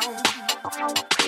down. 0.00 1.19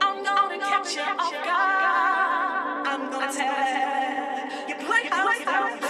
I'm 0.00 0.24
gonna 0.24 0.58
catch 0.58 0.94
you 0.94 1.02
off 1.02 1.32
guard. 1.44 2.86
I'm 2.86 3.10
gonna 3.10 3.32
tell 3.32 3.58
you. 3.74 4.68
You 4.68 4.74
play 4.76 5.04
house. 5.44 5.87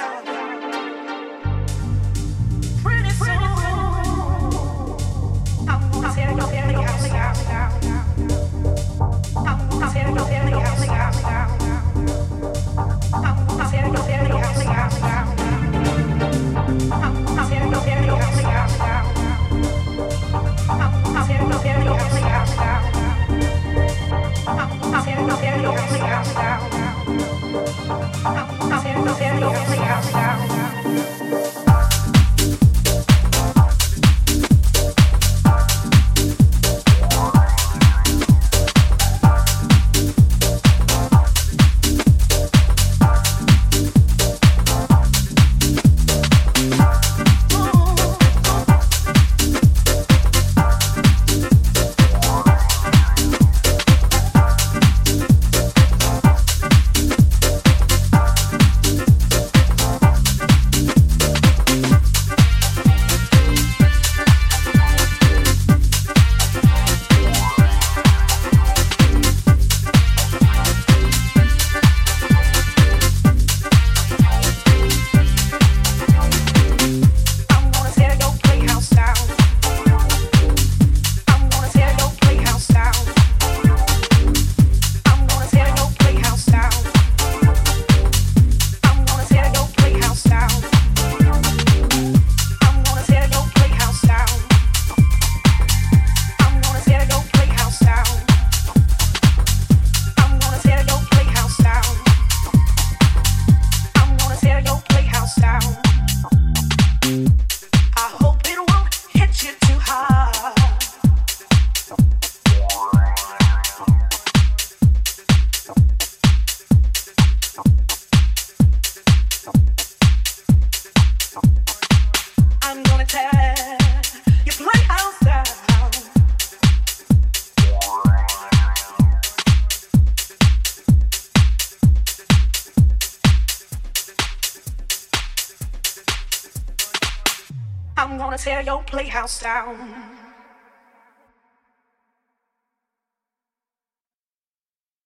I'm 137.98 138.16
gonna 138.16 138.38
tear 138.38 138.60
your 138.60 138.80
playhouse 138.84 139.40
down. 139.40 140.17